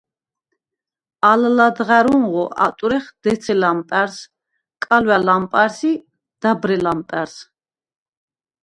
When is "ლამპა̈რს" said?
3.61-4.17, 5.27-5.77, 6.85-7.35